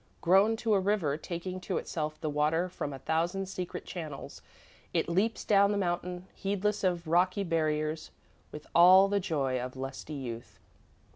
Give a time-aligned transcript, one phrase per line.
[0.19, 4.41] Grown to a river, taking to itself the water from a thousand secret channels,
[4.95, 8.09] it leaps down the mountain, heedless of rocky barriers,
[8.51, 10.57] with all the joy of lusty youth.